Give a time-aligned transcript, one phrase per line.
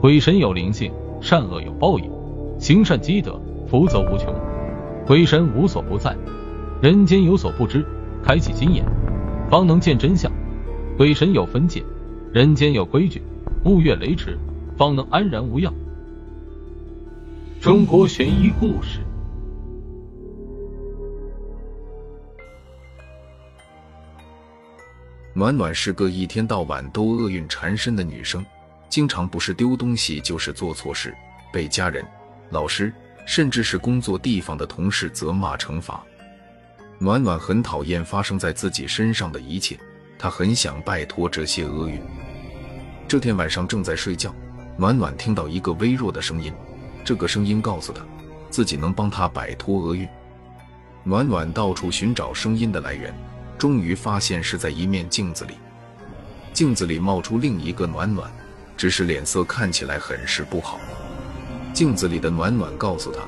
[0.00, 2.08] 鬼神有灵性，善恶有报应，
[2.60, 4.32] 行善积德，福泽无穷。
[5.04, 6.16] 鬼神无所不在，
[6.80, 7.84] 人间有所不知，
[8.22, 8.84] 开启心眼，
[9.50, 10.30] 方能见真相。
[10.96, 11.82] 鬼神有分界，
[12.32, 13.20] 人间有规矩，
[13.64, 14.38] 勿越雷池，
[14.76, 15.74] 方能安然无恙。
[17.60, 19.00] 中国悬疑故事。
[25.34, 28.44] 暖暖是个一天到晚都厄运缠身的女生，
[28.88, 31.14] 经常不是丢东西就是做错事，
[31.52, 32.04] 被家人、
[32.50, 32.92] 老师，
[33.26, 36.02] 甚至是工作地方的同事责骂惩罚。
[36.98, 39.78] 暖暖很讨厌发生在自己身上的一切，
[40.18, 42.00] 她很想摆脱这些厄运。
[43.06, 44.34] 这天晚上正在睡觉，
[44.76, 46.52] 暖暖听到一个微弱的声音，
[47.04, 48.02] 这个声音告诉她，
[48.50, 50.08] 自己能帮她摆脱厄运。
[51.04, 53.14] 暖暖到处寻找声音的来源。
[53.56, 55.54] 终于发现是在一面镜子里，
[56.52, 58.30] 镜子里冒出另一个暖暖，
[58.78, 60.78] 只是脸色看起来很是不好。
[61.74, 63.20] 镜子里的暖暖告诉他，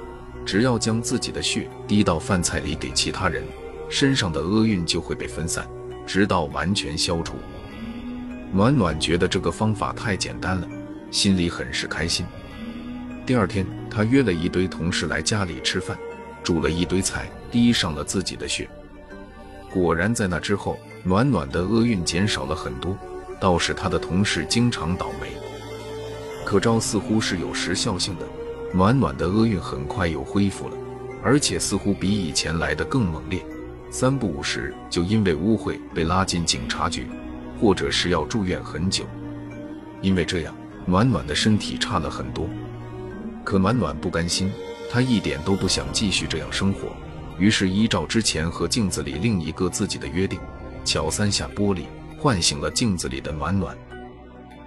[0.47, 3.43] 只要将自己的血滴到饭菜里给其他人，
[3.89, 5.69] 身上的厄运就会被分散，
[6.07, 7.35] 直到完全消除。
[8.53, 10.69] 暖暖觉得这个方法太简单了，
[11.11, 12.25] 心里很是开心。
[13.27, 15.99] 第二天，他约了一堆同事来家里吃饭，
[16.43, 18.69] 煮了一堆菜，滴上了自己的血。
[19.73, 22.97] 果然，在那之后，暖暖的厄运减少了很多，
[23.41, 25.29] 倒是他的同事经常倒霉。
[26.45, 28.27] 可招似乎是有时效性的，
[28.75, 30.77] 暖暖的厄运很快又恢复了，
[31.23, 33.45] 而且似乎比以前来的更猛烈。
[33.91, 37.09] 三不五时就因为污秽被拉进警察局，
[37.61, 39.05] 或者是要住院很久。
[40.01, 40.55] 因为这样，
[40.87, 42.49] 暖暖的身体差了很多。
[43.45, 44.53] 可暖暖不甘心，
[44.91, 46.89] 她一点都不想继续这样生活。
[47.39, 50.39] 于是，依照之前和镜子里另一个自己的约定，
[50.85, 51.83] 敲三下玻璃，
[52.21, 53.75] 唤醒了镜子里的暖暖。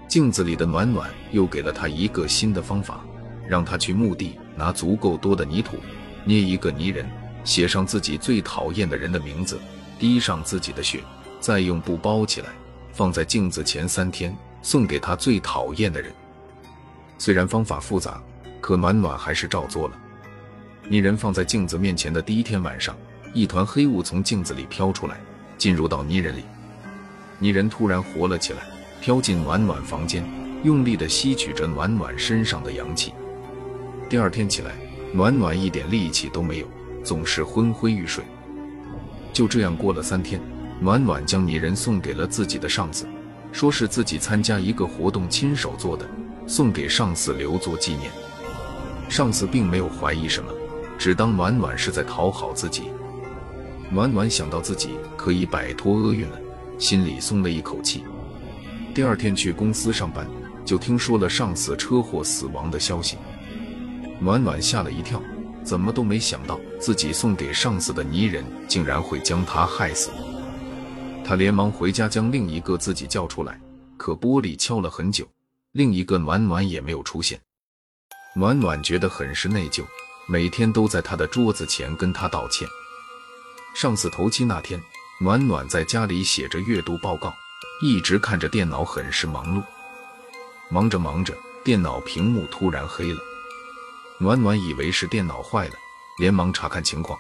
[0.08, 3.06] 镜子里的暖暖又给了他一个新的方法，
[3.48, 5.78] 让他去墓地拿足够多的泥土，
[6.26, 7.08] 捏一个泥人，
[7.44, 9.60] 写上自己最讨厌的人的名字，
[10.00, 11.04] 滴上自己的血，
[11.40, 12.48] 再用布包起来，
[12.92, 16.12] 放在镜子前三天，送给他最讨厌的人。
[17.20, 18.20] 虽然方法复杂，
[18.60, 20.00] 可暖暖还是照做了。
[20.90, 22.96] 泥人放在镜子面前的第一天晚上，
[23.32, 25.22] 一团黑雾从镜子里飘出来，
[25.56, 26.44] 进入到泥人里。
[27.44, 28.60] 泥人突然活了起来，
[29.02, 30.24] 飘进暖暖房间，
[30.64, 33.14] 用力地吸取着暖暖身上的阳气。
[34.10, 34.72] 第二天起来，
[35.12, 36.68] 暖暖一点力气都没有，
[37.04, 38.24] 总是昏昏欲睡。
[39.34, 40.40] 就这样过了三天，
[40.80, 43.06] 暖暖将泥人送给了自己的上司，
[43.52, 46.08] 说是自己参加一个活动亲手做的，
[46.48, 48.10] 送给上司留作纪念。
[49.10, 50.50] 上司并没有怀疑什么。
[50.98, 52.84] 只当暖暖是在讨好自己。
[53.90, 56.40] 暖暖想到自己可以摆脱厄运了，
[56.78, 58.04] 心里松了一口气。
[58.94, 60.28] 第二天去公司上班，
[60.66, 63.18] 就听说了上司车祸死亡的消息。
[64.20, 65.22] 暖暖吓了一跳，
[65.64, 70.12] 怎么都没想到自己送给上司的泥人竟然会将他害死。
[71.26, 73.60] 他连忙回家将另一个自己叫出来，
[73.98, 75.28] 可玻璃敲了很久，
[75.72, 77.40] 另一个暖暖也没有出现。
[78.36, 79.84] 暖暖觉得很是内疚。
[80.26, 82.66] 每天都在他的桌子前跟他道歉。
[83.76, 84.82] 上司头七那天，
[85.24, 87.34] 暖暖在家里写着阅读报告，
[87.82, 89.64] 一直看着电脑，很是忙碌。
[90.70, 93.22] 忙着忙着，电脑屏幕突然黑了。
[94.20, 95.76] 暖暖以为是电脑坏了，
[96.20, 97.18] 连忙查看情况。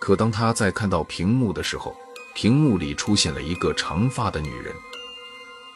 [0.00, 1.96] 可当他在看到屏幕的时候，
[2.32, 4.72] 屏幕里出现了一个长发的女人，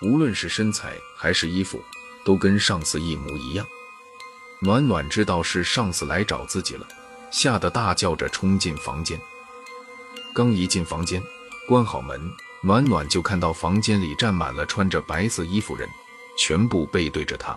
[0.02, 1.82] 无论是身材还是衣服，
[2.24, 3.66] 都跟上司一模一样。
[4.60, 6.86] 暖暖知道是上司来找自己了，
[7.32, 9.20] 吓得大叫着冲进房间。
[10.34, 11.22] 刚一进房间，
[11.68, 12.20] 关好门，
[12.60, 15.88] 暖暖就看到房间里站满了穿着白色衣服人，
[16.36, 17.56] 全部背对着她。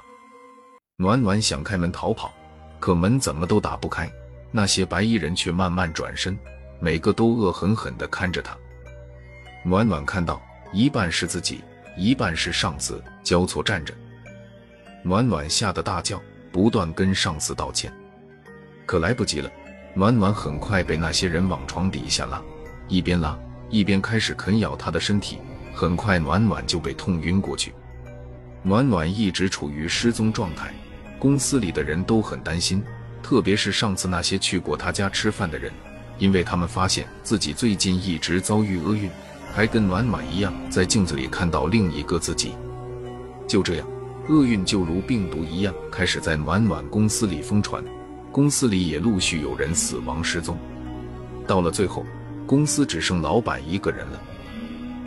[0.95, 2.31] 暖暖想开门逃跑，
[2.79, 4.07] 可门怎么都打不开。
[4.51, 6.37] 那些白衣人却慢慢转身，
[6.79, 8.55] 每个都恶狠狠地看着她。
[9.65, 10.39] 暖暖看到
[10.71, 11.63] 一半是自己，
[11.97, 13.91] 一半是上司交错站着，
[15.01, 16.21] 暖暖吓得大叫。
[16.49, 17.93] 不断跟上司道歉，
[18.85, 19.51] 可来不及了。
[19.93, 22.41] 暖暖很快被那些人往床底下拉，
[22.87, 23.37] 一边拉
[23.69, 25.39] 一边开始啃咬他的身体。
[25.73, 27.73] 很快，暖暖就被痛晕过去。
[28.63, 30.73] 暖暖一直处于失踪状态，
[31.19, 32.83] 公司里的人都很担心，
[33.21, 35.71] 特别是上次那些去过他家吃饭的人，
[36.17, 39.09] 因为他们发现自己最近一直遭遇厄运，
[39.53, 42.55] 还跟暖暖一样在镜子里看到另一个自己。
[43.47, 43.87] 就这样。
[44.29, 47.81] 厄运就如病毒一样，开始在暖暖公司里疯传，
[48.29, 50.57] 公司里也陆续有人死亡失踪。
[51.47, 52.05] 到了最后，
[52.47, 54.21] 公司只剩老板一个人了。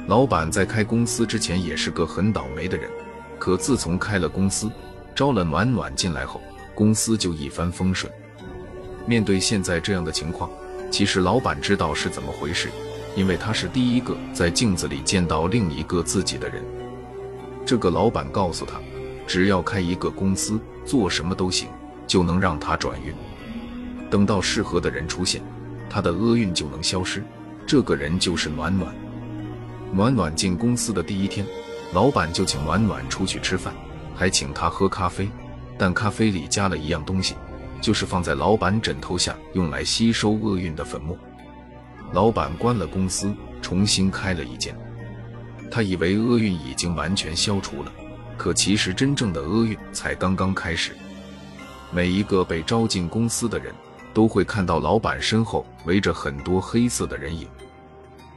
[0.06, 2.90] 老板在开公司之前也是个很倒霉的人，
[3.38, 4.70] 可自从开了公司，
[5.14, 6.42] 招了暖暖进来后，
[6.74, 8.12] 公司就一帆风顺。
[9.06, 10.50] 面对现在这样的情况，
[10.90, 12.68] 其实老板知道是怎么回事，
[13.16, 16.62] 因为他是第一个在镜子里见到另一个自己的人。
[17.64, 18.78] 这个老板告诉他，
[19.26, 21.68] 只要开一个公司，做什么都行，
[22.06, 23.14] 就能让他转运。
[24.10, 25.40] 等到适合的人出现，
[25.90, 27.22] 他的厄运就能消失。
[27.66, 28.94] 这个人就是暖暖。
[29.92, 31.44] 暖暖进公司的第一天，
[31.92, 33.74] 老板就请暖暖出去吃饭，
[34.14, 35.28] 还请他喝咖啡，
[35.76, 37.34] 但咖啡里加了一样东西。
[37.82, 41.16] 就是放在老板枕头下用来吸收厄运的粉末。
[42.12, 44.76] 老板关了公司，重新开了一间。
[45.70, 47.90] 他以为厄运已经完全消除了，
[48.36, 50.92] 可其实真正的厄运才刚刚开始。
[51.90, 53.74] 每一个被招进公司的人
[54.12, 57.48] 都会看到老板身后围着很多黑色的人影，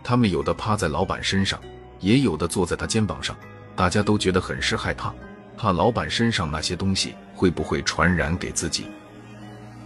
[0.04, 1.60] 他们有的趴在老板身上，
[2.00, 3.36] 也有的坐在他肩膀上。
[3.76, 5.12] 大家都觉得很是害怕，
[5.58, 8.86] 怕老板身上那些东西会不会传染给自己。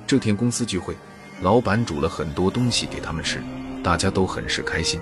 [0.05, 0.95] 这天公司聚会，
[1.41, 3.41] 老板煮了很多东西给他们吃，
[3.81, 4.99] 大家都很是开心。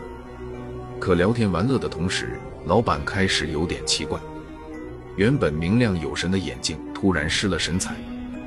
[1.00, 4.20] 可聊天玩乐的同时，老板开始有点奇怪。
[5.16, 7.96] 原本明亮有神的眼睛突然失了神采，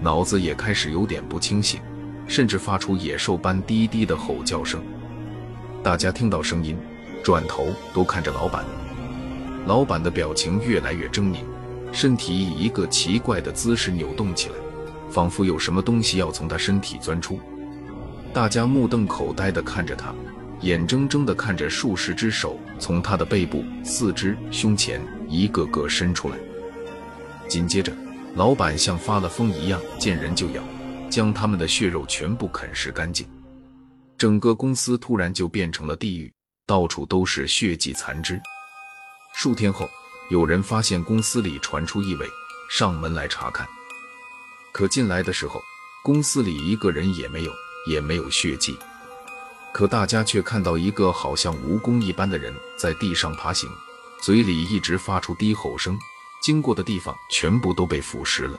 [0.00, 1.80] 脑子也开始有点不清醒，
[2.28, 4.80] 甚至发出野兽般低低的吼叫声。
[5.82, 6.76] 大家听到声音，
[7.24, 8.64] 转头都看着老板。
[9.66, 11.38] 老板的表情越来越狰狞，
[11.90, 14.54] 身体以一个奇怪的姿势扭动起来。
[15.10, 17.40] 仿佛有什么东西要从他身体钻出，
[18.30, 20.14] 大家目瞪口呆地看着他，
[20.60, 26.36] 眼睁睁地看着数十只手从他的背部、四肢、胸前一个个伸出来。
[27.48, 27.90] 紧接着，
[28.34, 30.62] 老板像发了疯一样，见人就咬，
[31.10, 33.26] 将他们的血肉全部啃食干净。
[34.16, 36.32] 整个公司突然就变成了地狱，
[36.66, 38.40] 到处都是血迹残肢。
[39.34, 39.88] 数天后，
[40.30, 42.26] 有人发现公司里传出异味，
[42.70, 43.66] 上门来查看。
[44.72, 45.62] 可进来的时候，
[46.02, 47.52] 公司里一个人也没有，
[47.86, 48.76] 也没有血迹。
[49.72, 53.70] 可大家却看到一个好像蜈蚣一般的人在地上爬行，
[54.20, 55.96] 嘴里一直发出低吼声，
[56.42, 58.58] 经过的地方全部都被腐蚀了。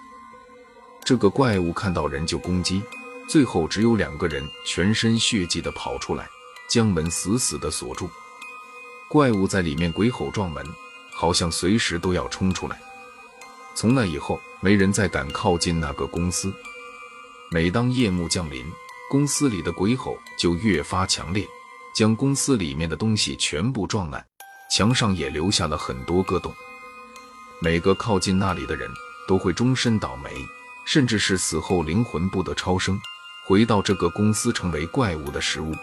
[1.09, 2.83] 这个怪物看到人就攻击，
[3.27, 6.29] 最后只有两个人全身血迹的跑出来，
[6.69, 8.07] 将门死死的锁住。
[9.07, 10.63] 怪物在里面鬼吼撞门，
[11.09, 12.79] 好像随时都要冲出来。
[13.73, 16.53] 从那以后，没人再敢靠近那个公司。
[17.49, 18.63] 每当夜幕降临，
[19.09, 21.43] 公司里的鬼吼就越发强烈，
[21.95, 24.23] 将公司里面的东西全部撞烂，
[24.69, 26.53] 墙上也留下了很多个洞。
[27.59, 28.87] 每个靠近那里的人
[29.27, 30.29] 都会终身倒霉，
[30.91, 32.99] 甚至是死后灵魂不得超生，
[33.45, 35.75] 回到这个公司成为怪物的食物。